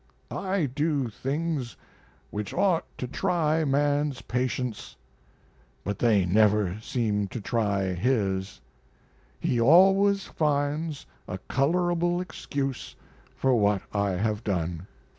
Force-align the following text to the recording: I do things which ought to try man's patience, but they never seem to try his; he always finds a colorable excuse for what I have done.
I 0.31 0.65
do 0.65 1.09
things 1.09 1.77
which 2.31 2.55
ought 2.55 2.85
to 2.97 3.07
try 3.07 3.63
man's 3.63 4.23
patience, 4.23 4.95
but 5.83 5.99
they 5.99 6.25
never 6.25 6.79
seem 6.81 7.27
to 7.27 7.39
try 7.39 7.93
his; 7.93 8.61
he 9.39 9.61
always 9.61 10.23
finds 10.25 11.05
a 11.27 11.37
colorable 11.47 12.19
excuse 12.19 12.95
for 13.35 13.53
what 13.55 13.83
I 13.93 14.13
have 14.13 14.43
done. 14.43 14.87